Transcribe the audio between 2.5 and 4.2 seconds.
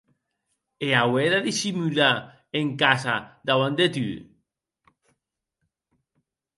en casa dauant de tu!